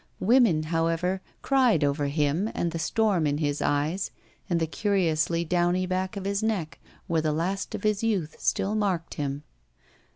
Women, 0.19 0.63
however, 0.63 1.21
cried 1.43 1.83
over 1.83 2.07
him 2.07 2.49
and 2.55 2.71
the 2.71 2.79
storm 2.79 3.25
278 3.25 3.29
ROULETTE 3.29 3.39
in 3.39 3.47
his 3.49 3.61
eyes 3.61 4.11
and 4.49 4.59
the 4.59 4.65
curiously 4.65 5.45
downy 5.45 5.85
back 5.85 6.17
of 6.17 6.25
his 6.25 6.41
neck 6.41 6.79
where 7.05 7.21
the 7.21 7.31
last 7.31 7.75
of 7.75 7.83
his 7.83 8.01
youth 8.01 8.37
still 8.39 8.73
marked 8.73 9.13
him. 9.13 9.43